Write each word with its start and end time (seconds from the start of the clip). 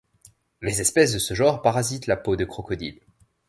Les 0.63 0.81
espèces 0.81 1.13
de 1.13 1.19
ce 1.19 1.35
genre 1.35 1.61
parasitent 1.61 2.07
la 2.07 2.17
peau 2.17 2.35
de 2.35 2.43
crocodiles. 2.43 3.01